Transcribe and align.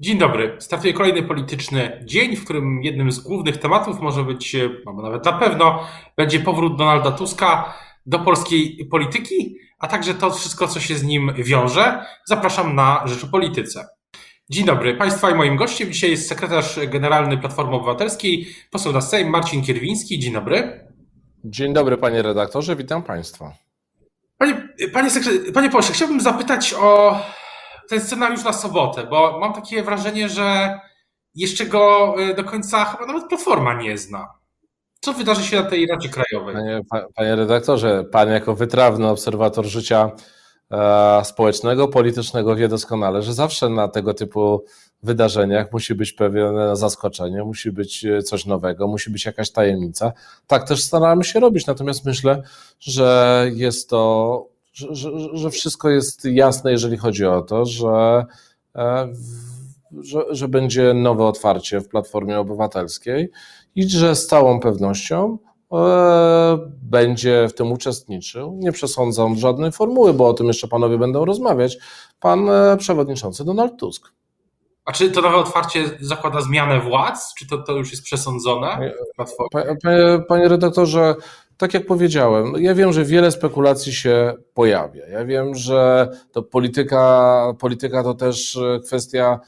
Dzień 0.00 0.18
dobry. 0.18 0.56
Startuje 0.58 0.92
kolejny 0.92 1.22
polityczny 1.22 2.04
dzień, 2.04 2.36
w 2.36 2.44
którym 2.44 2.82
jednym 2.82 3.12
z 3.12 3.20
głównych 3.20 3.56
tematów 3.56 4.00
może 4.00 4.24
być, 4.24 4.56
albo 4.86 5.02
nawet 5.02 5.24
na 5.24 5.32
pewno, 5.32 5.88
będzie 6.16 6.40
powrót 6.40 6.76
Donalda 6.78 7.12
Tuska 7.12 7.74
do 8.06 8.18
polskiej 8.18 8.88
polityki, 8.90 9.56
a 9.78 9.88
także 9.88 10.14
to 10.14 10.30
wszystko, 10.30 10.68
co 10.68 10.80
się 10.80 10.94
z 10.94 11.02
nim 11.02 11.32
wiąże. 11.36 12.04
Zapraszam 12.26 12.74
na 12.74 13.02
Rzeczopolityce. 13.06 13.88
Dzień 14.50 14.66
dobry 14.66 14.94
Państwa 14.94 15.30
i 15.30 15.34
moim 15.34 15.56
gościem 15.56 15.92
dzisiaj 15.92 16.10
jest 16.10 16.28
sekretarz 16.28 16.78
generalny 16.88 17.38
Platformy 17.38 17.76
Obywatelskiej, 17.76 18.46
poseł 18.70 18.92
na 18.92 19.00
Sejm 19.00 19.28
Marcin 19.30 19.62
Kierwiński. 19.62 20.18
Dzień 20.18 20.32
dobry. 20.32 20.86
Dzień 21.44 21.72
dobry 21.72 21.96
panie 21.96 22.22
redaktorze, 22.22 22.76
witam 22.76 23.02
Państwa. 23.02 23.52
Panie, 24.38 24.68
panie, 24.92 25.10
panie 25.54 25.70
pośle, 25.70 25.94
chciałbym 25.94 26.20
zapytać 26.20 26.74
o 26.74 27.20
ten 27.88 28.00
scenariusz 28.00 28.44
na 28.44 28.52
sobotę, 28.52 29.06
bo 29.06 29.38
mam 29.40 29.52
takie 29.52 29.82
wrażenie, 29.82 30.28
że 30.28 30.80
jeszcze 31.34 31.66
go 31.66 32.14
y, 32.30 32.34
do 32.34 32.44
końca 32.44 32.84
chyba 32.84 33.06
nawet 33.06 33.28
Platforma 33.28 33.82
nie 33.82 33.98
zna. 33.98 34.42
Co 35.00 35.12
wydarzy 35.12 35.42
się 35.42 35.56
na 35.56 35.70
tej 35.70 35.86
Radzie 35.86 36.08
Krajowej? 36.08 36.54
Panie, 36.54 36.82
panie 37.14 37.36
redaktorze, 37.36 38.04
pan 38.04 38.28
jako 38.28 38.54
wytrawny 38.54 39.08
obserwator 39.08 39.66
życia 39.66 40.10
e, 40.70 41.24
społecznego, 41.24 41.88
politycznego 41.88 42.56
wie 42.56 42.68
doskonale, 42.68 43.22
że 43.22 43.34
zawsze 43.34 43.68
na 43.68 43.88
tego 43.88 44.14
typu 44.14 44.64
wydarzeniach 45.02 45.72
musi 45.72 45.94
być 45.94 46.12
pewne 46.12 46.76
zaskoczenie, 46.76 47.44
musi 47.44 47.72
być 47.72 48.04
e, 48.04 48.22
coś 48.22 48.46
nowego, 48.46 48.88
musi 48.88 49.10
być 49.10 49.24
jakaś 49.24 49.50
tajemnica. 49.50 50.12
Tak 50.46 50.68
też 50.68 50.82
staramy 50.82 51.24
się 51.24 51.40
robić, 51.40 51.66
natomiast 51.66 52.04
myślę, 52.04 52.42
że 52.80 53.46
jest 53.54 53.90
to 53.90 54.51
że, 54.72 55.10
że, 55.32 55.50
wszystko 55.50 55.90
jest 55.90 56.24
jasne, 56.24 56.70
jeżeli 56.72 56.96
chodzi 56.96 57.26
o 57.26 57.42
to, 57.42 57.66
że, 57.66 58.24
e, 58.76 59.12
że, 60.00 60.24
że 60.30 60.48
będzie 60.48 60.94
nowe 60.94 61.24
otwarcie 61.24 61.80
w 61.80 61.88
Platformie 61.88 62.38
Obywatelskiej 62.38 63.30
i 63.74 63.88
że 63.88 64.16
z 64.16 64.26
całą 64.26 64.60
pewnością 64.60 65.38
e, 65.72 66.58
będzie 66.82 67.48
w 67.48 67.54
tym 67.54 67.72
uczestniczył. 67.72 68.56
Nie 68.58 68.72
przesądzam 68.72 69.36
żadnej 69.36 69.72
formuły, 69.72 70.14
bo 70.14 70.28
o 70.28 70.34
tym 70.34 70.46
jeszcze 70.46 70.68
panowie 70.68 70.98
będą 70.98 71.24
rozmawiać. 71.24 71.78
Pan 72.20 72.48
e, 72.48 72.76
przewodniczący 72.76 73.44
Donald 73.44 73.76
Tusk. 73.76 74.12
A 74.84 74.92
czy 74.92 75.10
to 75.10 75.20
nowe 75.20 75.36
otwarcie 75.36 75.90
zakłada 76.00 76.40
zmianę 76.40 76.80
władz? 76.80 77.34
Czy 77.34 77.46
to, 77.46 77.58
to 77.58 77.72
już 77.72 77.90
jest 77.90 78.02
przesądzone? 78.02 78.92
Panie, 79.82 80.22
panie 80.28 80.48
redaktorze, 80.48 81.14
tak 81.56 81.74
jak 81.74 81.86
powiedziałem, 81.86 82.52
no 82.52 82.58
ja 82.58 82.74
wiem, 82.74 82.92
że 82.92 83.04
wiele 83.04 83.30
spekulacji 83.30 83.92
się 83.92 84.34
pojawia. 84.54 85.06
Ja 85.06 85.24
wiem, 85.24 85.54
że 85.54 86.08
to 86.32 86.42
polityka, 86.42 87.54
polityka 87.58 88.02
to 88.02 88.14
też 88.14 88.56
e, 88.56 88.80
kwestia, 88.80 89.40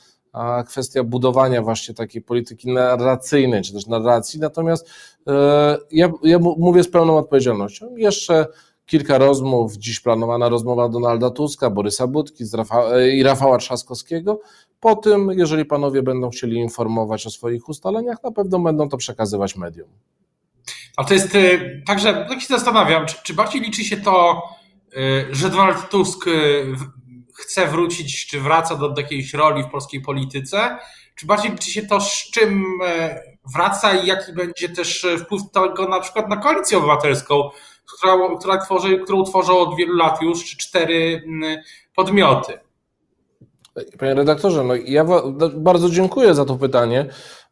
kwestia 0.66 1.04
budowania 1.04 1.62
właśnie 1.62 1.94
takiej 1.94 2.22
polityki 2.22 2.72
narracyjnej, 2.72 3.62
czy 3.62 3.72
też 3.72 3.86
narracji. 3.86 4.40
Natomiast 4.40 4.90
e, 5.26 5.76
ja, 5.90 6.12
ja 6.22 6.38
mówię 6.38 6.82
z 6.82 6.90
pełną 6.90 7.18
odpowiedzialnością. 7.18 7.96
Jeszcze 7.96 8.46
kilka 8.86 9.18
rozmów, 9.18 9.76
dziś 9.76 10.00
planowana 10.00 10.48
rozmowa 10.48 10.88
Donalda 10.88 11.30
Tuska, 11.30 11.70
Borysa 11.70 12.06
Budki 12.06 12.44
e, 12.92 13.08
i 13.08 13.22
Rafała 13.22 13.58
Trzaskowskiego. 13.58 14.40
Po 14.80 14.96
tym, 14.96 15.30
jeżeli 15.34 15.64
panowie 15.64 16.02
będą 16.02 16.30
chcieli 16.30 16.56
informować 16.56 17.26
o 17.26 17.30
swoich 17.30 17.68
ustaleniach, 17.68 18.22
na 18.22 18.30
pewno 18.30 18.58
będą 18.58 18.88
to 18.88 18.96
przekazywać 18.96 19.56
mediom. 19.56 19.88
Ale 20.96 21.08
to 21.08 21.14
jest 21.14 21.34
y, 21.34 21.82
także, 21.86 22.26
tak 22.28 22.40
się 22.40 22.46
zastanawiam, 22.46 23.06
czy, 23.06 23.16
czy 23.22 23.34
bardziej 23.34 23.60
liczy 23.60 23.84
się 23.84 23.96
to, 23.96 24.42
y, 24.96 25.26
że 25.30 25.50
Donald 25.50 25.90
Tusk 25.90 26.26
y, 26.26 26.66
chce 27.34 27.66
wrócić, 27.66 28.26
czy 28.26 28.40
wraca 28.40 28.76
do, 28.76 28.88
do 28.88 29.00
jakiejś 29.00 29.34
roli 29.34 29.62
w 29.62 29.70
polskiej 29.70 30.00
polityce, 30.00 30.78
czy 31.16 31.26
bardziej 31.26 31.50
liczy 31.50 31.70
się 31.70 31.86
to, 31.86 32.00
z 32.00 32.30
czym 32.30 32.64
wraca 33.54 33.94
i 33.94 34.06
jaki 34.06 34.32
będzie 34.32 34.68
też 34.68 35.06
wpływ 35.18 35.42
tego 35.52 35.88
na 35.88 36.00
przykład 36.00 36.28
na 36.28 36.36
koalicję 36.36 36.78
obywatelską, 36.78 37.50
która, 37.96 38.16
która 38.38 38.58
tworzy, 38.58 38.98
którą 38.98 39.24
tworzą 39.24 39.58
od 39.58 39.76
wielu 39.76 39.96
lat 39.96 40.22
już, 40.22 40.44
czy 40.44 40.56
cztery 40.56 41.22
podmioty. 41.94 42.58
Panie 43.98 44.14
redaktorze, 44.14 44.64
no 44.64 44.74
ja 44.74 45.04
bardzo 45.54 45.90
dziękuję 45.90 46.34
za 46.34 46.44
to 46.44 46.56
pytanie, 46.56 47.06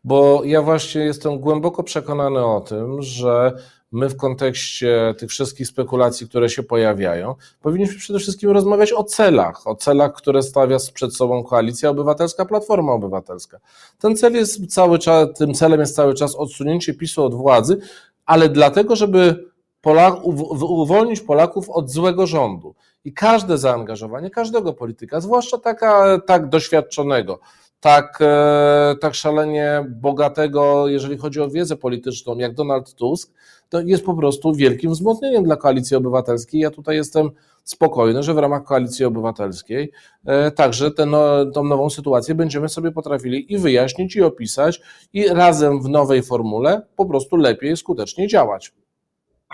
bo 0.05 0.45
ja 0.45 0.63
właśnie 0.63 1.01
jestem 1.01 1.39
głęboko 1.39 1.83
przekonany 1.83 2.45
o 2.45 2.61
tym, 2.61 3.03
że 3.03 3.53
my 3.93 4.09
w 4.09 4.17
kontekście 4.17 5.15
tych 5.19 5.31
wszystkich 5.31 5.67
spekulacji, 5.67 6.29
które 6.29 6.49
się 6.49 6.63
pojawiają, 6.63 7.35
powinniśmy 7.63 7.99
przede 7.99 8.19
wszystkim 8.19 8.51
rozmawiać 8.51 8.93
o 8.93 9.05
celach, 9.05 9.67
o 9.67 9.75
celach, 9.75 10.13
które 10.13 10.43
stawia 10.43 10.77
przed 10.95 11.17
sobą 11.17 11.45
Koalicja 11.45 11.91
Obywatelska, 11.91 12.45
Platforma 12.45 12.93
Obywatelska. 12.93 13.59
Ten 13.99 14.17
cel 14.17 14.33
jest 14.35 14.67
cały 14.67 14.99
czas, 14.99 15.29
tym 15.39 15.55
celem 15.55 15.81
jest 15.81 15.97
cały 15.97 16.15
czas 16.15 16.35
odsunięcie 16.35 16.95
PiSu 16.95 17.25
od 17.25 17.35
władzy, 17.35 17.79
ale 18.27 18.49
dlatego, 18.49 18.97
żeby 18.97 19.53
Polak, 19.81 20.15
uwolnić 20.61 21.21
Polaków 21.21 21.71
od 21.71 21.91
złego 21.91 22.27
rządu. 22.27 22.75
I 23.05 23.13
każde 23.13 23.59
zaangażowanie 23.59 24.31
każdego 24.31 24.73
polityka, 24.73 25.21
zwłaszcza 25.21 25.59
taka, 25.59 26.21
tak 26.27 26.49
doświadczonego, 26.49 27.39
tak, 27.83 28.19
e, 28.21 28.95
tak 29.01 29.15
szalenie 29.15 29.85
bogatego, 29.89 30.89
jeżeli 30.89 31.19
chodzi 31.19 31.41
o 31.41 31.51
wiedzę 31.51 31.77
polityczną, 31.77 32.39
jak 32.39 32.55
Donald 32.55 32.95
Tusk, 32.95 33.33
to 33.69 33.81
jest 33.81 34.05
po 34.05 34.15
prostu 34.15 34.55
wielkim 34.55 34.91
wzmocnieniem 34.91 35.45
dla 35.45 35.57
koalicji 35.57 35.97
obywatelskiej. 35.97 36.61
Ja 36.61 36.71
tutaj 36.71 36.97
jestem 36.97 37.31
spokojny, 37.65 38.23
że 38.23 38.35
w 38.35 38.39
ramach 38.39 38.65
koalicji 38.65 39.05
obywatelskiej 39.05 39.93
e, 40.27 40.51
także 40.51 40.91
tę 40.91 41.07
no, 41.07 41.45
nową 41.65 41.91
sytuację 41.91 42.35
będziemy 42.35 42.69
sobie 42.69 42.93
potrafili 42.93 43.53
i 43.53 43.59
wyjaśnić, 43.59 44.17
i 44.17 44.23
opisać, 44.23 44.81
i 45.13 45.29
razem 45.29 45.83
w 45.83 45.89
nowej 45.89 46.23
formule 46.23 46.83
po 46.97 47.07
prostu 47.07 47.37
lepiej, 47.37 47.77
skuteczniej 47.77 48.29
działać. 48.29 48.73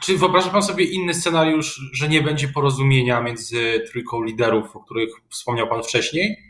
Czy 0.02 0.18
wyobraża 0.18 0.50
Pan 0.50 0.62
sobie 0.62 0.84
inny 0.84 1.14
scenariusz, 1.14 1.80
że 1.94 2.08
nie 2.08 2.22
będzie 2.22 2.48
porozumienia 2.48 3.20
między 3.20 3.82
trójką 3.92 4.22
liderów, 4.22 4.76
o 4.76 4.80
których 4.80 5.10
wspomniał 5.28 5.68
Pan 5.68 5.82
wcześniej? 5.82 6.47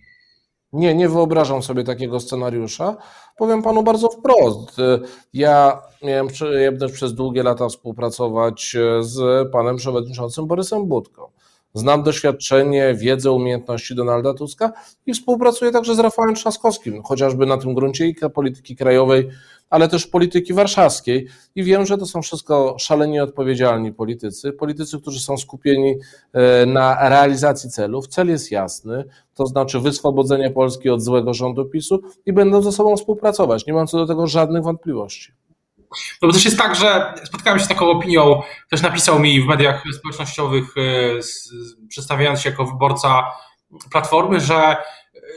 Nie, 0.73 0.95
nie 0.95 1.09
wyobrażam 1.09 1.62
sobie 1.62 1.84
takiego 1.84 2.21
scenariusza. 2.21 2.97
Powiem 3.37 3.62
panu 3.62 3.83
bardzo 3.83 4.09
wprost. 4.09 4.77
Ja 5.33 5.83
miałem 6.03 6.29
przyjemność 6.29 6.95
przez 6.95 7.15
długie 7.15 7.43
lata 7.43 7.69
współpracować 7.69 8.77
z 9.01 9.49
panem 9.53 9.77
przewodniczącym 9.77 10.47
Borysem 10.47 10.87
Budką. 10.87 11.23
Znam 11.75 12.03
doświadczenie, 12.03 12.95
wiedzę, 12.95 13.33
umiejętności 13.33 13.95
Donalda 13.95 14.34
Tuska 14.34 14.73
i 15.06 15.15
współpracuję 15.15 15.71
także 15.71 15.95
z 15.95 15.99
Rafałem 15.99 16.34
Trzaskowskim, 16.34 17.03
chociażby 17.03 17.47
na 17.47 17.59
tym 17.59 17.75
gruncie 17.75 18.12
polityki 18.34 18.77
krajowej, 18.77 19.29
ale 19.71 19.89
też 19.89 20.06
polityki 20.06 20.55
warszawskiej. 20.55 21.27
I 21.55 21.65
wiem, 21.65 21.87
że 21.87 21.99
to 21.99 22.06
są 22.06 22.23
wszystko 22.23 22.77
szalenie 22.79 23.23
odpowiedzialni 23.23 23.93
politycy, 23.93 24.53
politycy, 24.53 25.01
którzy 25.01 25.21
są 25.21 25.37
skupieni 25.37 25.95
e, 26.33 26.67
na 26.67 27.09
realizacji 27.09 27.71
celów. 27.71 28.09
Cel 28.09 28.29
jest 28.29 28.50
jasny, 28.50 29.05
to 29.35 29.47
znaczy 29.47 29.81
wyswobodzenie 29.81 30.50
Polski 30.50 30.91
od 30.91 31.03
złego 31.03 31.35
rządu 31.35 31.65
PiSu 31.65 32.00
i 32.27 32.33
będą 32.33 32.62
ze 32.62 32.73
sobą 32.73 32.97
współpracować. 32.97 33.67
Nie 33.67 33.73
mam 33.73 33.87
co 33.87 33.99
do 33.99 34.06
tego 34.06 34.27
żadnych 34.27 34.62
wątpliwości. 34.62 35.33
No 36.22 36.28
bo 36.28 36.32
też 36.32 36.44
jest 36.44 36.59
tak, 36.59 36.76
że 36.76 37.15
spotkałem 37.25 37.59
się 37.59 37.65
z 37.65 37.69
taką 37.69 37.91
opinią, 37.91 38.43
ktoś 38.66 38.82
napisał 38.82 39.19
mi 39.19 39.43
w 39.43 39.47
mediach 39.47 39.82
społecznościowych, 39.99 40.75
e, 40.76 41.88
przedstawiając 41.88 42.41
się 42.41 42.50
jako 42.50 42.65
wyborca 42.65 43.25
Platformy, 43.91 44.41
że, 44.41 44.76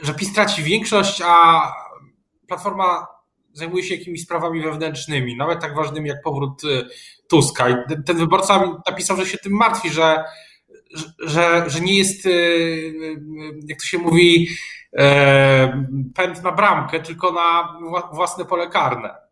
że 0.02 0.14
PiS 0.14 0.32
traci 0.32 0.62
większość, 0.62 1.22
a 1.24 1.62
Platforma 2.48 3.06
zajmuje 3.52 3.84
się 3.84 3.94
jakimiś 3.94 4.22
sprawami 4.22 4.60
wewnętrznymi, 4.60 5.36
nawet 5.36 5.60
tak 5.60 5.74
ważnymi 5.74 6.08
jak 6.08 6.22
powrót 6.22 6.62
e, 6.64 6.88
Tuska. 7.28 7.68
I 7.68 7.74
ten 8.06 8.16
wyborca 8.16 8.80
napisał, 8.86 9.16
że 9.16 9.26
się 9.26 9.38
tym 9.38 9.52
martwi, 9.52 9.90
że, 9.90 10.24
że, 11.18 11.64
że 11.66 11.80
nie 11.80 11.98
jest, 11.98 12.26
e, 12.26 12.30
jak 13.66 13.78
to 13.80 13.86
się 13.86 13.98
mówi, 13.98 14.48
pęd 16.14 16.42
na 16.42 16.52
bramkę, 16.52 17.00
tylko 17.00 17.32
na 17.32 17.78
własne 18.12 18.44
pole 18.44 18.68
karne 18.68 19.22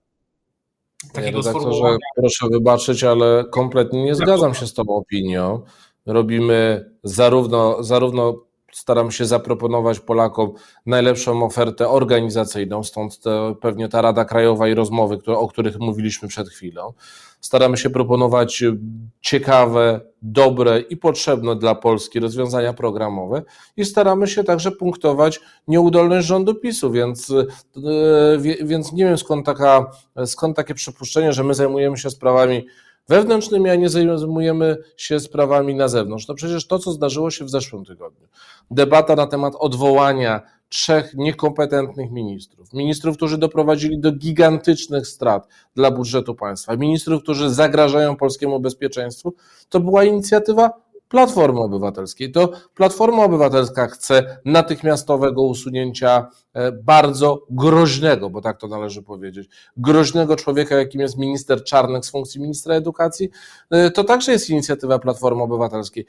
takiego 1.12 1.42
sformułowania. 1.42 1.98
Proszę 2.16 2.48
wybaczyć, 2.50 3.04
ale 3.04 3.44
kompletnie 3.50 4.04
nie 4.04 4.14
zgadzam 4.14 4.54
się 4.54 4.66
z 4.66 4.74
tą 4.74 4.82
opinią. 4.82 5.62
Robimy 6.06 6.90
zarówno, 7.04 7.82
zarówno 7.82 8.50
staramy 8.72 9.12
się 9.12 9.26
zaproponować 9.26 10.00
Polakom 10.00 10.52
najlepszą 10.86 11.44
ofertę 11.44 11.88
organizacyjną, 11.88 12.84
stąd 12.84 13.20
te, 13.20 13.54
pewnie 13.60 13.88
ta 13.88 14.02
Rada 14.02 14.24
Krajowa 14.24 14.68
i 14.68 14.74
rozmowy, 14.74 15.18
które, 15.18 15.38
o 15.38 15.48
których 15.48 15.78
mówiliśmy 15.78 16.28
przed 16.28 16.48
chwilą. 16.48 16.92
Staramy 17.40 17.76
się 17.76 17.90
proponować 17.90 18.64
ciekawe, 19.20 20.00
dobre 20.22 20.80
i 20.80 20.96
potrzebne 20.96 21.56
dla 21.56 21.74
Polski 21.74 22.20
rozwiązania 22.20 22.72
programowe 22.72 23.42
i 23.76 23.84
staramy 23.84 24.28
się 24.28 24.44
także 24.44 24.72
punktować 24.72 25.40
nieudolność 25.68 26.26
rządu 26.26 26.54
PiSu, 26.54 26.90
więc, 26.90 27.30
e, 27.30 28.38
więc 28.62 28.92
nie 28.92 29.04
wiem 29.04 29.18
skąd, 29.18 29.46
taka, 29.46 29.90
skąd 30.26 30.56
takie 30.56 30.74
przypuszczenie, 30.74 31.32
że 31.32 31.44
my 31.44 31.54
zajmujemy 31.54 31.96
się 31.96 32.10
sprawami 32.10 32.66
wewnętrznymi, 33.10 33.70
a 33.70 33.74
nie 33.74 33.88
zajmujemy 33.88 34.76
się 34.96 35.20
sprawami 35.20 35.74
na 35.74 35.88
zewnątrz. 35.88 36.28
No 36.28 36.34
przecież 36.34 36.66
to, 36.66 36.78
co 36.78 36.92
zdarzyło 36.92 37.30
się 37.30 37.44
w 37.44 37.50
zeszłym 37.50 37.84
tygodniu, 37.84 38.28
debata 38.70 39.16
na 39.16 39.26
temat 39.26 39.54
odwołania 39.58 40.42
trzech 40.68 41.14
niekompetentnych 41.14 42.10
ministrów, 42.10 42.72
ministrów, 42.72 43.16
którzy 43.16 43.38
doprowadzili 43.38 43.98
do 43.98 44.12
gigantycznych 44.12 45.06
strat 45.06 45.48
dla 45.74 45.90
budżetu 45.90 46.34
państwa, 46.34 46.76
ministrów, 46.76 47.22
którzy 47.22 47.50
zagrażają 47.50 48.16
polskiemu 48.16 48.60
bezpieczeństwu, 48.60 49.34
to 49.68 49.80
była 49.80 50.04
inicjatywa 50.04 50.70
Platformy 51.10 51.60
Obywatelskiej. 51.60 52.32
To 52.32 52.50
Platforma 52.74 53.24
Obywatelska 53.24 53.86
chce 53.86 54.38
natychmiastowego 54.44 55.42
usunięcia 55.42 56.28
e, 56.52 56.72
bardzo 56.72 57.46
groźnego, 57.50 58.30
bo 58.30 58.40
tak 58.40 58.60
to 58.60 58.68
należy 58.68 59.02
powiedzieć, 59.02 59.48
groźnego 59.76 60.36
człowieka, 60.36 60.76
jakim 60.76 61.00
jest 61.00 61.18
minister 61.18 61.64
Czarnek 61.64 62.06
z 62.06 62.10
funkcji 62.10 62.40
ministra 62.40 62.74
edukacji. 62.74 63.30
E, 63.70 63.90
to 63.90 64.04
także 64.04 64.32
jest 64.32 64.50
inicjatywa 64.50 64.98
Platformy 64.98 65.42
Obywatelskiej. 65.42 66.06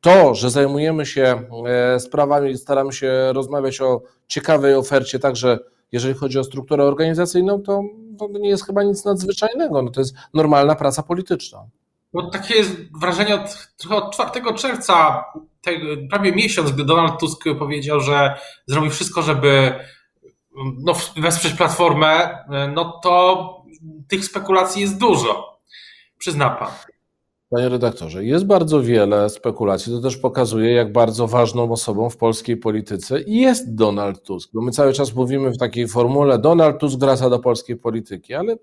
To, 0.00 0.34
że 0.34 0.50
zajmujemy 0.50 1.06
się 1.06 1.42
e, 1.66 2.00
sprawami, 2.00 2.58
staramy 2.58 2.92
się 2.92 3.32
rozmawiać 3.32 3.80
o 3.80 4.02
ciekawej 4.26 4.74
ofercie, 4.74 5.18
także 5.18 5.58
jeżeli 5.92 6.14
chodzi 6.14 6.38
o 6.38 6.44
strukturę 6.44 6.84
organizacyjną, 6.84 7.62
to, 7.62 7.82
to 8.18 8.28
nie 8.28 8.48
jest 8.48 8.66
chyba 8.66 8.82
nic 8.82 9.04
nadzwyczajnego. 9.04 9.82
No 9.82 9.90
to 9.90 10.00
jest 10.00 10.14
normalna 10.34 10.74
praca 10.74 11.02
polityczna. 11.02 11.66
No, 12.12 12.30
takie 12.30 12.54
jest 12.54 12.98
wrażenie 13.00 13.34
od, 13.34 13.68
od 13.90 14.14
4 14.14 14.54
czerwca, 14.54 15.24
prawie 16.10 16.32
miesiąc, 16.32 16.72
gdy 16.72 16.84
Donald 16.84 17.20
Tusk 17.20 17.44
powiedział, 17.58 18.00
że 18.00 18.38
zrobi 18.66 18.90
wszystko, 18.90 19.22
żeby 19.22 19.74
no, 20.78 20.92
wesprzeć 21.16 21.54
platformę, 21.54 22.38
no 22.74 23.00
to 23.02 23.56
tych 24.08 24.24
spekulacji 24.24 24.82
jest 24.82 24.98
dużo. 24.98 25.60
Przyzna 26.18 26.50
pan. 26.50 26.91
Panie 27.52 27.68
redaktorze, 27.68 28.24
jest 28.24 28.46
bardzo 28.46 28.82
wiele 28.82 29.30
spekulacji. 29.30 29.92
To 29.92 30.00
też 30.00 30.16
pokazuje, 30.16 30.72
jak 30.72 30.92
bardzo 30.92 31.26
ważną 31.26 31.72
osobą 31.72 32.10
w 32.10 32.16
polskiej 32.16 32.56
polityce 32.56 33.20
jest 33.26 33.74
Donald 33.74 34.22
Tusk. 34.22 34.50
Bo 34.54 34.62
my 34.62 34.70
cały 34.70 34.92
czas 34.92 35.14
mówimy 35.14 35.50
w 35.50 35.58
takiej 35.58 35.88
formule: 35.88 36.38
Donald 36.38 36.78
Tusk 36.78 36.98
wraca 36.98 37.30
do 37.30 37.38
polskiej 37.38 37.76
polityki, 37.76 38.34
ale 38.34 38.56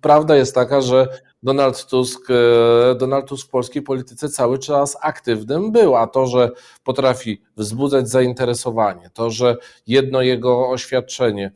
prawda 0.00 0.36
jest 0.36 0.54
taka, 0.54 0.80
że 0.80 1.08
Donald 1.42 1.86
Tusk, 1.86 2.30
e, 2.30 2.94
Donald 2.94 3.26
Tusk 3.28 3.48
w 3.48 3.50
polskiej 3.50 3.82
polityce 3.82 4.28
cały 4.28 4.58
czas 4.58 4.96
aktywnym 5.02 5.72
był, 5.72 5.96
a 5.96 6.06
to, 6.06 6.26
że 6.26 6.50
potrafi 6.84 7.42
wzbudzać 7.56 8.08
zainteresowanie, 8.08 9.10
to, 9.14 9.30
że 9.30 9.56
jedno 9.86 10.22
jego 10.22 10.68
oświadczenie 10.68 11.52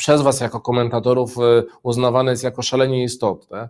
przez 0.00 0.22
Was 0.22 0.40
jako 0.40 0.60
komentatorów 0.60 1.38
e, 1.38 1.62
uznawane 1.82 2.30
jest 2.30 2.44
jako 2.44 2.62
szalenie 2.62 3.04
istotne, 3.04 3.68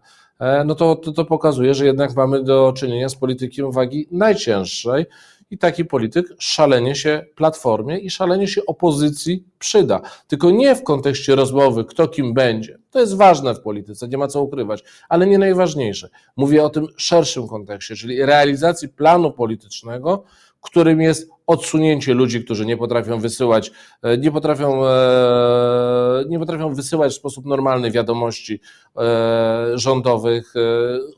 no 0.65 0.75
to, 0.75 0.97
to, 0.97 1.12
to 1.12 1.25
pokazuje, 1.25 1.75
że 1.75 1.87
jednak 1.87 2.17
mamy 2.17 2.43
do 2.43 2.73
czynienia 2.77 3.09
z 3.09 3.17
politykiem 3.17 3.73
wagi 3.73 4.09
najcięższej 4.11 5.06
i 5.50 5.59
taki 5.59 5.85
polityk 5.85 6.27
szalenie 6.38 6.94
się 6.94 7.27
platformie 7.35 7.99
i 7.99 8.11
szalenie 8.11 8.49
się 8.49 8.67
opozycji 8.67 9.44
przyda. 9.59 10.00
Tylko 10.27 10.50
nie 10.50 10.75
w 10.75 10.82
kontekście 10.82 11.35
rozmowy, 11.35 11.85
kto 11.85 12.09
kim 12.09 12.35
będzie. 12.35 12.79
To 12.91 13.00
jest 13.00 13.17
ważne 13.17 13.55
w 13.55 13.61
polityce, 13.61 14.09
nie 14.09 14.19
ma 14.19 14.29
co 14.29 14.43
ukrywać, 14.43 14.85
ale 15.09 15.26
nie 15.26 15.38
najważniejsze. 15.38 16.09
Mówię 16.37 16.65
o 16.65 16.71
tym 16.71 16.87
szerszym 16.97 17.49
kontekście, 17.49 17.97
czyli 17.97 18.25
realizacji 18.25 18.88
planu 18.88 19.33
politycznego, 19.33 20.25
którym 20.61 21.01
jest 21.01 21.31
odsunięcie 21.47 22.15
ludzi, 22.15 22.45
którzy 22.45 22.67
nie 22.67 22.77
potrafią 22.77 23.21
wysyłać, 23.21 23.71
e, 24.03 24.19
nie 24.19 24.33
potrafią, 24.33 24.87
e, 24.87 26.25
nie 26.29 26.39
potrafią 26.39 26.75
wysyłać 26.75 27.12
w 27.12 27.17
sposób 27.17 27.47
normalny 27.47 27.91
wiadomości 27.91 28.61
e, 28.97 29.73
rządowych, 29.75 30.55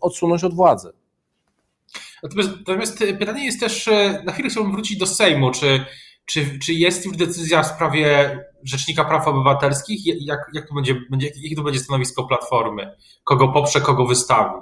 odsunąć 0.01 0.45
od 0.45 0.55
władzy. 0.55 0.93
Natomiast, 2.23 2.51
natomiast 2.59 2.99
pytanie 3.19 3.45
jest 3.45 3.61
też, 3.61 3.91
na 4.25 4.33
chwilę 4.33 4.49
chciałbym 4.49 4.73
wrócić 4.73 4.99
do 4.99 5.07
Sejmu, 5.07 5.51
czy, 5.51 5.85
czy, 6.27 6.59
czy 6.59 6.73
jest 6.73 7.07
już 7.07 7.17
decyzja 7.17 7.63
w 7.63 7.67
sprawie 7.67 8.39
Rzecznika 8.63 9.05
Praw 9.05 9.29
Obywatelskich? 9.29 10.27
Jak, 10.27 10.41
jak 10.55 10.69
to 10.69 10.75
będzie, 10.75 10.95
będzie, 11.11 11.31
jakie 11.43 11.57
to 11.57 11.63
będzie 11.63 11.81
stanowisko 11.81 12.25
Platformy? 12.25 12.97
Kogo 13.25 13.49
poprze, 13.49 13.81
kogo 13.81 14.07
wystawi? 14.07 14.55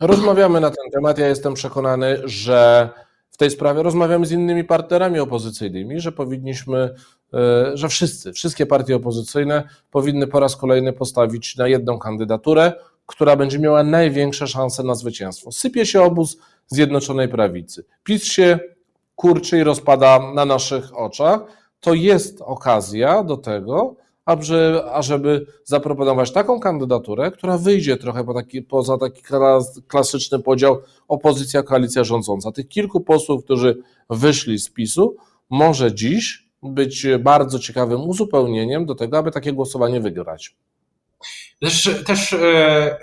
Rozmawiamy 0.00 0.60
na 0.60 0.70
ten 0.70 0.90
temat. 0.92 1.18
Ja 1.18 1.28
jestem 1.28 1.54
przekonany, 1.54 2.22
że 2.24 2.90
w 3.36 3.38
tej 3.38 3.50
sprawie 3.50 3.82
rozmawiamy 3.82 4.26
z 4.26 4.32
innymi 4.32 4.64
partnerami 4.64 5.18
opozycyjnymi, 5.18 6.00
że 6.00 6.12
powinniśmy, 6.12 6.94
e, 7.34 7.70
że 7.74 7.88
wszyscy, 7.88 8.32
wszystkie 8.32 8.66
partie 8.66 8.96
opozycyjne 8.96 9.68
powinny 9.90 10.26
po 10.26 10.40
raz 10.40 10.56
kolejny 10.56 10.92
postawić 10.92 11.56
na 11.56 11.68
jedną 11.68 11.98
kandydaturę, 11.98 12.72
która 13.06 13.36
będzie 13.36 13.58
miała 13.58 13.82
największe 13.82 14.46
szanse 14.46 14.82
na 14.82 14.94
zwycięstwo. 14.94 15.52
Sypie 15.52 15.86
się 15.86 16.02
obóz 16.02 16.36
Zjednoczonej 16.66 17.28
Prawicy. 17.28 17.84
PiS 18.04 18.24
się 18.24 18.58
kurczy 19.16 19.58
i 19.58 19.64
rozpada 19.64 20.32
na 20.34 20.44
naszych 20.44 20.98
oczach. 20.98 21.40
To 21.80 21.94
jest 21.94 22.40
okazja 22.40 23.22
do 23.24 23.36
tego, 23.36 23.96
ażeby, 24.26 24.92
ażeby 24.92 25.46
zaproponować 25.64 26.32
taką 26.32 26.60
kandydaturę, 26.60 27.30
która 27.30 27.58
wyjdzie 27.58 27.96
trochę 27.96 28.24
po 28.24 28.34
taki, 28.34 28.62
poza 28.62 28.98
taki 28.98 29.22
klasyczny 29.88 30.38
podział 30.38 30.78
opozycja, 31.08 31.62
koalicja 31.62 32.04
rządząca. 32.04 32.52
Tych 32.52 32.68
kilku 32.68 33.00
posłów, 33.00 33.44
którzy 33.44 33.82
wyszli 34.10 34.58
z 34.58 34.70
PiSu, 34.70 35.16
może 35.50 35.94
dziś 35.94 36.46
być 36.62 37.06
bardzo 37.20 37.58
ciekawym 37.58 38.00
uzupełnieniem 38.00 38.86
do 38.86 38.94
tego, 38.94 39.18
aby 39.18 39.30
takie 39.30 39.52
głosowanie 39.52 40.00
wygrać. 40.00 40.54
Też, 41.60 41.90
też 42.06 42.32
e, 42.32 42.38
e, 42.38 42.98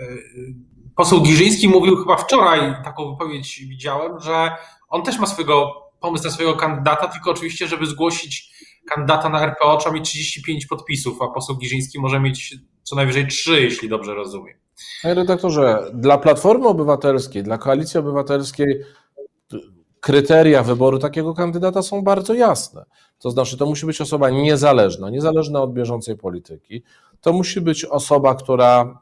poseł 0.96 1.22
Giżyński 1.22 1.70
mówił 1.70 1.98
chyba 1.98 2.18
wczoraj, 2.18 2.76
taką 2.84 3.12
wypowiedź 3.12 3.60
widziałem, 3.60 4.20
że 4.20 4.52
on 4.90 5.04
też 5.04 5.20
ma 5.20 5.28
swojego 5.28 5.84
pomysł 6.00 6.24
na 6.24 6.32
swojego 6.32 6.56
kandydata, 6.56 7.08
tylko 7.08 7.32
oczywiście, 7.32 7.68
żeby 7.68 7.86
zgłosić 7.86 8.54
kandydata 8.90 9.30
na 9.30 9.44
RPO 9.44 9.78
trzeba 9.78 9.96
mieć 9.96 10.10
35 10.10 10.66
podpisów, 10.66 11.22
a 11.22 11.28
poseł 11.28 11.58
Giżyński 11.58 12.00
może 12.00 12.20
mieć 12.20 12.56
co 12.84 12.96
najwyżej 12.96 13.28
3, 13.28 13.62
jeśli 13.62 13.90
dobrze 13.90 14.14
rozumiem. 14.14 14.58
Panie 15.02 15.16
redaktorze, 15.16 15.92
dla 15.94 16.18
Platformy 16.18 16.68
Obywatelskiej, 16.68 17.44
dla 17.44 17.58
Koalicji 17.58 18.00
Obywatelskiej 18.00 18.84
kryteria 20.00 20.64
wyboru 20.64 21.00
takiego 21.00 21.34
kandydata 21.34 21.82
są 21.82 22.02
bardzo 22.02 22.34
jasne. 22.34 22.86
To 23.20 23.32
znaczy, 23.32 23.58
to 23.58 23.66
musi 23.66 23.86
być 23.86 24.02
osoba 24.02 24.30
niezależna, 24.30 25.10
niezależna 25.10 25.62
od 25.62 25.74
bieżącej 25.74 26.18
polityki. 26.18 26.84
To 27.22 27.34
musi 27.34 27.62
być 27.62 27.86
osoba, 27.86 28.36
która 28.36 29.00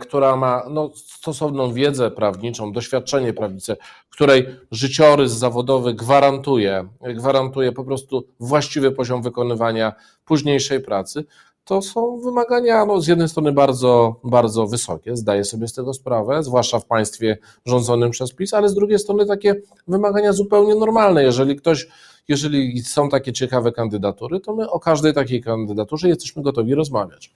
która 0.00 0.36
ma 0.36 0.62
no, 0.70 0.90
stosowną 0.94 1.72
wiedzę 1.72 2.10
prawniczą, 2.10 2.72
doświadczenie 2.72 3.32
prawnicze, 3.32 3.76
której 4.10 4.46
życiorys 4.70 5.32
zawodowy 5.32 5.94
gwarantuje, 5.94 6.88
gwarantuje 7.00 7.72
po 7.72 7.84
prostu 7.84 8.24
właściwy 8.40 8.90
poziom 8.90 9.22
wykonywania 9.22 9.92
późniejszej 10.24 10.80
pracy, 10.80 11.24
to 11.64 11.82
są 11.82 12.20
wymagania 12.20 12.86
no, 12.86 13.00
z 13.00 13.06
jednej 13.06 13.28
strony 13.28 13.52
bardzo, 13.52 14.20
bardzo 14.24 14.66
wysokie, 14.66 15.16
zdaję 15.16 15.44
sobie 15.44 15.68
z 15.68 15.72
tego 15.72 15.94
sprawę, 15.94 16.42
zwłaszcza 16.42 16.78
w 16.78 16.86
państwie 16.86 17.38
rządzonym 17.66 18.10
przez 18.10 18.32
PiS, 18.32 18.54
ale 18.54 18.68
z 18.68 18.74
drugiej 18.74 18.98
strony 18.98 19.26
takie 19.26 19.54
wymagania 19.88 20.32
zupełnie 20.32 20.74
normalne. 20.74 21.22
Jeżeli 21.22 21.56
ktoś, 21.56 21.88
jeżeli 22.28 22.82
są 22.82 23.08
takie 23.08 23.32
ciekawe 23.32 23.72
kandydatury, 23.72 24.40
to 24.40 24.54
my 24.54 24.70
o 24.70 24.80
każdej 24.80 25.14
takiej 25.14 25.42
kandydaturze 25.42 26.08
jesteśmy 26.08 26.42
gotowi 26.42 26.74
rozmawiać. 26.74 27.34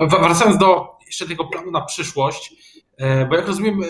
Wracając 0.00 0.58
do 0.58 0.98
jeszcze 1.06 1.26
tego 1.26 1.44
planu 1.44 1.70
na 1.70 1.80
przyszłość, 1.80 2.54
e, 2.98 3.26
bo 3.26 3.36
jak 3.36 3.46
rozumiem, 3.46 3.82
e, 3.82 3.86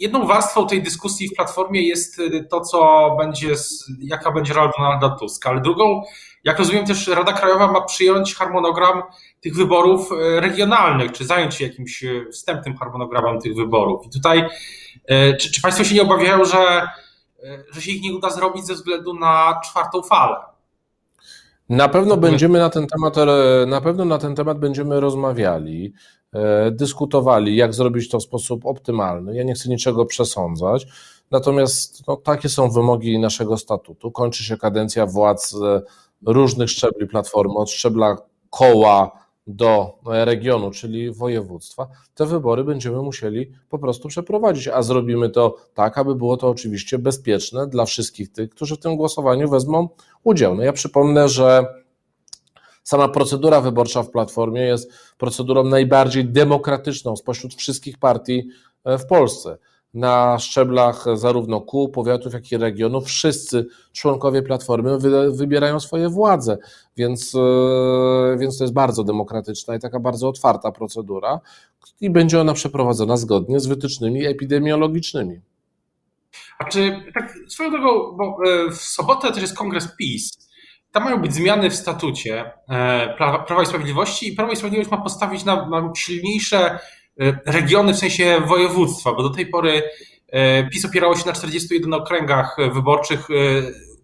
jedną 0.00 0.26
warstwą 0.26 0.66
tej 0.66 0.82
dyskusji 0.82 1.28
w 1.28 1.34
Platformie 1.34 1.88
jest 1.88 2.20
e, 2.20 2.44
to, 2.44 2.60
co 2.60 3.10
będzie, 3.18 3.54
jaka 3.98 4.32
będzie 4.32 4.54
rola 4.54 4.72
Donalda 4.78 5.08
Tuska, 5.08 5.50
ale 5.50 5.60
drugą, 5.60 6.02
jak 6.44 6.58
rozumiem, 6.58 6.86
też 6.86 7.08
Rada 7.08 7.32
Krajowa 7.32 7.72
ma 7.72 7.80
przyjąć 7.80 8.34
harmonogram 8.34 9.02
tych 9.40 9.54
wyborów 9.54 10.08
regionalnych, 10.36 11.12
czy 11.12 11.24
zająć 11.24 11.54
się 11.54 11.64
jakimś 11.64 12.04
wstępnym 12.32 12.76
harmonogramem 12.76 13.40
tych 13.40 13.54
wyborów. 13.54 14.06
I 14.06 14.10
tutaj, 14.10 14.48
czy, 15.40 15.52
czy 15.52 15.62
Państwo 15.62 15.84
się 15.84 15.94
nie 15.94 16.02
obawiają, 16.02 16.44
że, 16.44 16.88
że 17.70 17.82
się 17.82 17.90
ich 17.90 18.02
nie 18.02 18.14
uda 18.14 18.30
zrobić 18.30 18.66
ze 18.66 18.74
względu 18.74 19.14
na 19.14 19.60
czwartą 19.64 20.02
falę? 20.02 20.36
Na 21.68 21.88
pewno 21.88 22.16
będziemy 22.16 22.58
na 22.58 22.70
ten 22.70 22.86
temat, 22.86 23.16
na 23.66 23.80
pewno 23.80 24.04
na 24.04 24.18
ten 24.18 24.34
temat 24.34 24.58
będziemy 24.58 25.00
rozmawiali, 25.00 25.92
e, 26.32 26.70
dyskutowali, 26.70 27.56
jak 27.56 27.74
zrobić 27.74 28.08
to 28.08 28.18
w 28.18 28.22
sposób 28.22 28.66
optymalny. 28.66 29.36
Ja 29.36 29.42
nie 29.42 29.54
chcę 29.54 29.68
niczego 29.68 30.06
przesądzać, 30.06 30.86
natomiast 31.30 32.06
no, 32.06 32.16
takie 32.16 32.48
są 32.48 32.70
wymogi 32.70 33.18
naszego 33.18 33.56
statutu. 33.56 34.12
Kończy 34.12 34.44
się 34.44 34.56
kadencja 34.56 35.06
władz 35.06 35.54
e, 35.54 35.82
różnych 36.26 36.70
szczebli 36.70 37.06
platformy, 37.06 37.54
od 37.54 37.70
szczebla 37.70 38.16
koła 38.50 39.23
do 39.46 39.98
regionu, 40.04 40.70
czyli 40.70 41.12
województwa, 41.12 41.88
te 42.14 42.26
wybory 42.26 42.64
będziemy 42.64 43.02
musieli 43.02 43.52
po 43.68 43.78
prostu 43.78 44.08
przeprowadzić, 44.08 44.68
a 44.68 44.82
zrobimy 44.82 45.30
to 45.30 45.56
tak, 45.74 45.98
aby 45.98 46.14
było 46.14 46.36
to 46.36 46.48
oczywiście 46.48 46.98
bezpieczne 46.98 47.66
dla 47.66 47.84
wszystkich 47.84 48.32
tych, 48.32 48.50
którzy 48.50 48.76
w 48.76 48.80
tym 48.80 48.96
głosowaniu 48.96 49.48
wezmą 49.48 49.88
udział. 50.24 50.54
No 50.54 50.62
ja 50.62 50.72
przypomnę, 50.72 51.28
że 51.28 51.66
Sama 52.84 53.08
procedura 53.08 53.60
wyborcza 53.60 54.02
w 54.02 54.10
Platformie 54.10 54.60
jest 54.60 54.92
procedurą 55.18 55.64
najbardziej 55.64 56.24
demokratyczną 56.24 57.16
spośród 57.16 57.54
wszystkich 57.54 57.98
partii 57.98 58.48
e, 58.84 58.98
w 58.98 59.06
Polsce. 59.06 59.58
Na 59.94 60.38
szczeblach 60.38 61.04
zarówno 61.14 61.60
kół, 61.60 61.88
powiatów, 61.88 62.32
jak 62.32 62.52
i 62.52 62.56
regionów 62.56 63.04
wszyscy 63.04 63.66
członkowie 63.92 64.42
Platformy 64.42 64.98
wybierają 65.30 65.80
swoje 65.80 66.08
władze, 66.08 66.58
więc, 66.96 67.34
e, 67.34 68.36
więc 68.38 68.58
to 68.58 68.64
jest 68.64 68.74
bardzo 68.74 69.04
demokratyczna 69.04 69.76
i 69.76 69.80
taka 69.80 70.00
bardzo 70.00 70.28
otwarta 70.28 70.72
procedura 70.72 71.40
i 72.00 72.10
będzie 72.10 72.40
ona 72.40 72.54
przeprowadzona 72.54 73.16
zgodnie 73.16 73.60
z 73.60 73.66
wytycznymi 73.66 74.26
epidemiologicznymi. 74.26 75.40
A 76.58 76.64
czy 76.64 77.02
tak 77.14 77.34
swoją 77.48 77.70
drogą, 77.70 78.16
bo 78.16 78.38
e, 78.46 78.70
w 78.70 78.76
sobotę 78.76 79.32
też 79.32 79.42
jest 79.42 79.56
kongres 79.56 79.88
PiS. 79.98 80.30
Tam 80.92 81.04
mają 81.04 81.20
być 81.20 81.34
zmiany 81.34 81.70
w 81.70 81.74
statucie 81.74 82.52
e, 82.68 83.14
Prawa 83.46 83.62
i 83.62 83.66
Sprawiedliwości 83.66 84.28
i 84.28 84.36
Prawo 84.36 84.52
i 84.52 84.56
Sprawiedliwość 84.56 84.90
ma 84.90 85.02
postawić 85.02 85.44
na, 85.44 85.68
na 85.68 85.92
silniejsze 85.96 86.78
regiony, 87.46 87.94
w 87.94 87.98
sensie 87.98 88.42
województwa, 88.46 89.12
bo 89.12 89.22
do 89.22 89.30
tej 89.30 89.46
pory 89.46 89.82
PiS 90.72 90.84
opierało 90.84 91.16
się 91.16 91.26
na 91.26 91.32
41 91.32 91.94
okręgach 91.94 92.56
wyborczych, 92.72 93.28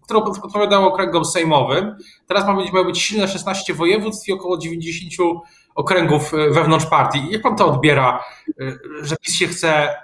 które 0.03 0.19
odpowiadało 0.19 0.93
okręgom 0.93 1.25
sejmowym. 1.25 1.95
Teraz 2.27 2.45
ma 2.45 2.53
być, 2.53 2.71
mają 2.71 2.85
być 2.85 3.01
silne 3.01 3.27
16 3.27 3.73
województw 3.73 4.27
i 4.27 4.31
około 4.31 4.57
90 4.57 5.13
okręgów 5.75 6.33
e, 6.33 6.49
wewnątrz 6.49 6.85
partii. 6.85 7.27
Jak 7.29 7.41
pan 7.41 7.55
to 7.55 7.67
odbiera, 7.67 8.23
e, 8.61 8.71
że 9.01 9.15
PiS 9.17 9.35
się 9.35 9.47
chce 9.47 9.95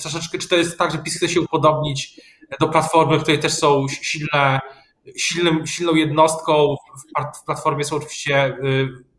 troszeczkę, 0.00 0.38
czy 0.38 0.48
to 0.48 0.56
jest 0.56 0.78
tak, 0.78 0.92
że 0.92 0.98
PiS 0.98 1.16
chce 1.16 1.28
się 1.28 1.40
upodobnić 1.40 2.20
do 2.60 2.68
Platformy, 2.68 3.18
w 3.18 3.22
której 3.22 3.40
też 3.40 3.52
są 3.52 3.86
silne, 3.88 4.60
silnym, 5.16 5.66
silną 5.66 5.94
jednostką, 5.94 6.76
w 7.40 7.44
Platformie 7.44 7.84
są 7.84 7.96
oczywiście 7.96 8.36
e, 8.44 8.56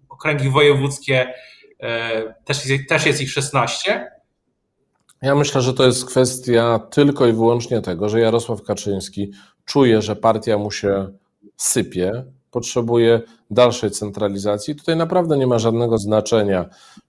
okręgi 0.10 0.50
wojewódzkie, 0.50 1.33
też 2.45 2.65
jest, 2.65 2.89
też 2.89 3.05
jest 3.05 3.21
ich 3.21 3.31
16. 3.31 4.11
Ja 5.21 5.35
myślę, 5.35 5.61
że 5.61 5.73
to 5.73 5.85
jest 5.85 6.05
kwestia 6.05 6.79
tylko 6.91 7.27
i 7.27 7.33
wyłącznie 7.33 7.81
tego, 7.81 8.09
że 8.09 8.19
Jarosław 8.19 8.63
Kaczyński 8.63 9.31
czuje, 9.65 10.01
że 10.01 10.15
partia 10.15 10.57
mu 10.57 10.71
się 10.71 11.13
sypie, 11.57 12.25
potrzebuje 12.51 13.21
dalszej 13.51 13.91
centralizacji. 13.91 14.75
Tutaj 14.75 14.95
naprawdę 14.95 15.38
nie 15.38 15.47
ma 15.47 15.59
żadnego 15.59 15.97
znaczenia, 15.97 16.65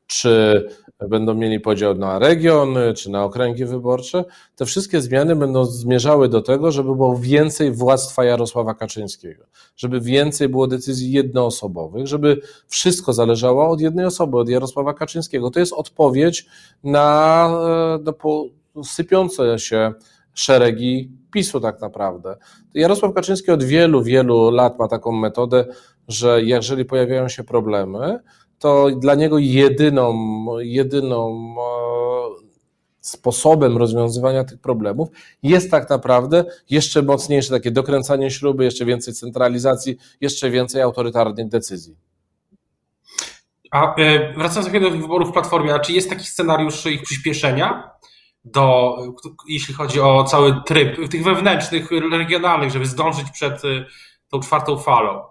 czy 0.07 0.69
będą 1.09 1.35
mieli 1.35 1.61
podział 1.61 1.95
na 1.95 2.19
regiony, 2.19 2.95
czy 2.95 3.11
na 3.11 3.25
okręgi 3.25 3.65
wyborcze. 3.65 4.25
Te 4.57 4.65
wszystkie 4.65 5.01
zmiany 5.01 5.37
będą 5.37 5.65
zmierzały 5.65 6.29
do 6.29 6.43
tego, 6.43 6.73
żeby 6.73 6.97
było 6.97 7.17
więcej 7.17 7.73
władztwa 7.73 8.25
Jarosława 8.25 8.75
Kaczyńskiego, 8.75 9.45
żeby 9.77 10.01
więcej 10.01 10.49
było 10.49 10.67
decyzji 10.67 11.13
jednoosobowych, 11.13 12.07
żeby 12.07 12.41
wszystko 12.69 13.13
zależało 13.13 13.69
od 13.69 13.81
jednej 13.81 14.07
osoby, 14.07 14.39
od 14.39 14.49
Jarosława 14.49 14.95
Kaczyńskiego. 14.95 15.51
To 15.51 15.61
jest 15.61 15.73
odpowiedź 15.73 16.47
na, 16.85 17.49
na 18.05 18.13
e, 18.81 18.85
sypiące 18.85 19.59
się 19.59 19.93
szeregi 20.35 21.11
PiSu 21.33 21.61
tak 21.61 21.81
naprawdę. 21.81 22.37
Jarosław 22.75 23.15
Kaczyński 23.15 23.51
od 23.51 23.65
wielu, 23.65 24.03
wielu 24.03 24.51
lat 24.51 24.79
ma 24.79 24.89
taką 24.89 25.13
metodę, 25.13 25.67
że 26.09 26.43
jeżeli 26.43 26.85
pojawiają 26.85 27.29
się 27.29 27.45
problemy, 27.45 28.19
to 28.63 28.91
dla 28.91 29.15
niego 29.15 29.39
jedyną, 29.39 30.15
jedyną 30.59 31.55
e, 31.59 31.63
sposobem 33.01 33.77
rozwiązywania 33.77 34.45
tych 34.45 34.61
problemów 34.61 35.09
jest 35.43 35.71
tak 35.71 35.91
naprawdę 35.91 36.45
jeszcze 36.71 37.03
mocniejsze 37.03 37.51
takie 37.51 37.71
dokręcanie 37.71 38.31
śruby, 38.31 38.65
jeszcze 38.65 38.85
więcej 38.85 39.15
centralizacji, 39.15 39.97
jeszcze 40.21 40.51
więcej 40.51 40.83
autorytarnych 40.83 41.49
decyzji. 41.49 41.97
A 43.71 43.95
e, 43.95 44.33
wracając 44.35 44.73
do 44.73 44.91
wyborów 44.91 45.29
w 45.29 45.33
Platformie, 45.33 45.75
a 45.75 45.79
czy 45.79 45.93
jest 45.93 46.09
taki 46.11 46.25
scenariusz 46.25 46.87
ich 46.87 47.03
przyspieszenia? 47.03 47.93
do, 48.45 48.97
jeśli 49.49 49.75
chodzi 49.75 50.01
o 50.01 50.25
cały 50.25 50.63
tryb 50.67 51.09
tych 51.11 51.25
wewnętrznych, 51.25 51.91
regionalnych, 52.11 52.71
żeby 52.71 52.87
zdążyć 52.87 53.31
przed 53.31 53.65
y, 53.65 53.87
tą 54.29 54.41
czwartą 54.41 54.79
falą? 54.79 55.23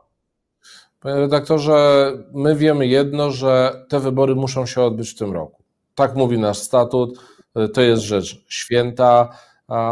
Panie 1.02 1.16
redaktorze, 1.16 2.12
my 2.34 2.56
wiemy 2.56 2.88
jedno, 2.88 3.32
że 3.32 3.86
te 3.90 4.00
wybory 4.00 4.36
muszą 4.36 4.66
się 4.66 4.82
odbyć 4.82 5.10
w 5.10 5.18
tym 5.18 5.34
roku. 5.34 5.64
Tak 5.96 6.16
mówi 6.16 6.40
nasz 6.40 6.58
statut, 6.58 7.20
to 7.74 7.82
jest 7.82 8.04
rzecz 8.04 8.46
święta. 8.48 9.30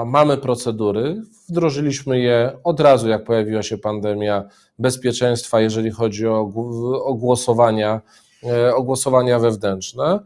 Mamy 0.06 0.38
procedury, 0.38 1.22
wdrożyliśmy 1.50 2.20
je 2.20 2.58
od 2.64 2.80
razu, 2.80 3.10
jak 3.10 3.24
pojawiła 3.24 3.64
się 3.64 3.78
pandemia 3.78 4.44
bezpieczeństwa, 4.80 5.62
jeżeli 5.62 5.92
chodzi 5.92 6.28
o, 6.28 6.40
o 7.04 7.14
głosowania, 7.14 8.02
y, 8.44 8.76
o 8.76 8.84
głosowania 8.84 9.40
wewnętrzne. 9.40 10.20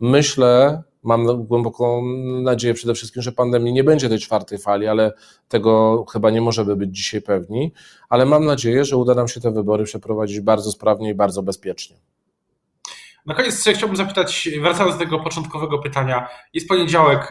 Myślę, 0.00 0.82
Mam 1.02 1.46
głęboką 1.46 2.02
nadzieję 2.42 2.74
przede 2.74 2.94
wszystkim, 2.94 3.22
że 3.22 3.32
pandemii 3.32 3.72
nie 3.72 3.84
będzie 3.84 4.08
tej 4.08 4.18
czwartej 4.18 4.58
fali, 4.58 4.86
ale 4.86 5.12
tego 5.48 6.04
chyba 6.12 6.30
nie 6.30 6.40
możemy 6.40 6.76
być 6.76 6.96
dzisiaj 6.96 7.22
pewni. 7.22 7.72
Ale 8.08 8.26
mam 8.26 8.44
nadzieję, 8.44 8.84
że 8.84 8.96
uda 8.96 9.14
nam 9.14 9.28
się 9.28 9.40
te 9.40 9.50
wybory 9.50 9.84
przeprowadzić 9.84 10.40
bardzo 10.40 10.72
sprawnie 10.72 11.10
i 11.10 11.14
bardzo 11.14 11.42
bezpiecznie. 11.42 11.96
Na 13.26 13.34
koniec 13.34 13.64
chciałbym 13.74 13.96
zapytać, 13.96 14.48
wracając 14.60 14.94
do 14.94 15.04
tego 15.04 15.18
początkowego 15.18 15.78
pytania. 15.78 16.28
Jest 16.54 16.68
poniedziałek, 16.68 17.28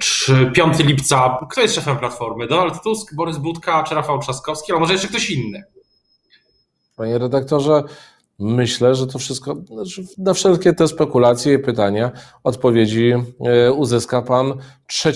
czy 0.00 0.50
5 0.54 0.78
lipca. 0.78 1.46
Kto 1.50 1.60
jest 1.60 1.74
szefem 1.74 1.98
Platformy? 1.98 2.46
Donald 2.46 2.82
Tusk, 2.82 3.14
Borys 3.14 3.38
Budka 3.38 3.82
czy 3.82 3.94
Rafał 3.94 4.18
Trzaskowski, 4.18 4.72
ale 4.72 4.80
może 4.80 4.92
jeszcze 4.92 5.08
ktoś 5.08 5.30
inny? 5.30 5.64
Panie 6.96 7.18
redaktorze, 7.18 7.82
Myślę, 8.40 8.94
że 8.94 9.06
to 9.06 9.18
wszystko, 9.18 9.56
znaczy, 9.66 10.04
na 10.18 10.34
wszelkie 10.34 10.72
te 10.72 10.88
spekulacje 10.88 11.54
i 11.54 11.58
pytania 11.58 12.12
odpowiedzi 12.44 13.12
e, 13.40 13.72
uzyska 13.72 14.22
Pan 14.22 14.54
3, 14.86 15.12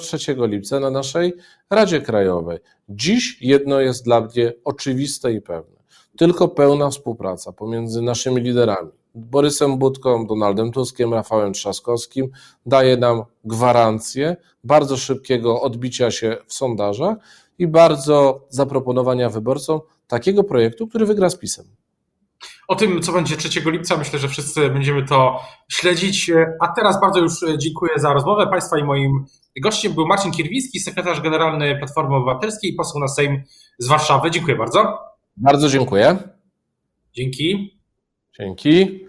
3 0.00 0.36
lipca 0.38 0.80
na 0.80 0.90
naszej 0.90 1.32
Radzie 1.70 2.00
Krajowej. 2.00 2.58
Dziś 2.88 3.38
jedno 3.40 3.80
jest 3.80 4.04
dla 4.04 4.20
mnie 4.20 4.52
oczywiste 4.64 5.32
i 5.32 5.40
pewne. 5.40 5.76
Tylko 6.16 6.48
pełna 6.48 6.90
współpraca 6.90 7.52
pomiędzy 7.52 8.02
naszymi 8.02 8.40
liderami, 8.40 8.90
Borysem 9.14 9.78
Budką, 9.78 10.26
Donaldem 10.26 10.72
Tuskiem, 10.72 11.14
Rafałem 11.14 11.52
Trzaskowskim, 11.52 12.30
daje 12.66 12.96
nam 12.96 13.22
gwarancję 13.44 14.36
bardzo 14.64 14.96
szybkiego 14.96 15.60
odbicia 15.62 16.10
się 16.10 16.36
w 16.46 16.54
sondażach 16.54 17.16
i 17.58 17.66
bardzo 17.66 18.46
zaproponowania 18.48 19.28
wyborcom 19.28 19.80
takiego 20.06 20.44
projektu, 20.44 20.86
który 20.86 21.06
wygra 21.06 21.30
z 21.30 21.36
PiSem. 21.36 21.64
O 22.68 22.76
tym, 22.76 23.02
co 23.02 23.12
będzie 23.12 23.36
3 23.36 23.60
lipca, 23.70 23.96
myślę, 23.96 24.18
że 24.18 24.28
wszyscy 24.28 24.70
będziemy 24.70 25.04
to 25.04 25.40
śledzić. 25.68 26.30
A 26.60 26.68
teraz 26.68 27.00
bardzo 27.00 27.20
już 27.20 27.32
dziękuję 27.58 27.92
za 27.96 28.12
rozmowę 28.12 28.46
Państwa 28.46 28.78
i 28.78 28.84
moim 28.84 29.24
gościem 29.62 29.92
był 29.92 30.06
Marcin 30.06 30.32
Kierwiński, 30.32 30.80
sekretarz 30.80 31.20
generalny 31.20 31.76
Platformy 31.78 32.16
Obywatelskiej 32.16 32.70
i 32.70 32.74
poseł 32.74 33.00
na 33.00 33.08
Sejm 33.08 33.42
z 33.78 33.88
Warszawy. 33.88 34.30
Dziękuję 34.30 34.56
bardzo. 34.56 34.98
Bardzo 35.36 35.68
dziękuję. 35.68 36.16
Dzięki. 37.12 37.78
Dzięki. 38.38 39.06